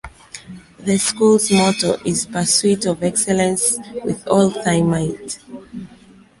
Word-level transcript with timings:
The 0.79 0.97
school's 0.97 1.51
motto 1.51 1.95
is 2.03 2.25
'Pursuit 2.25 2.87
of 2.87 3.03
Excellence 3.03 3.77
With 4.03 4.25
All 4.27 4.49
Thy 4.49 4.81
Might'. 4.81 5.37